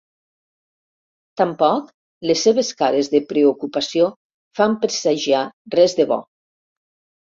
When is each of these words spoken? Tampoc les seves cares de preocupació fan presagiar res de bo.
Tampoc 1.41 1.91
les 2.31 2.41
seves 2.47 2.71
cares 2.81 3.11
de 3.17 3.21
preocupació 3.35 4.07
fan 4.61 4.75
presagiar 4.87 5.45
res 5.77 5.99
de 6.01 6.09
bo. 6.15 6.19